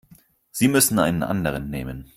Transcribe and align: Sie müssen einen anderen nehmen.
Sie 0.49 0.67
müssen 0.67 0.97
einen 0.97 1.21
anderen 1.21 1.69
nehmen. 1.69 2.05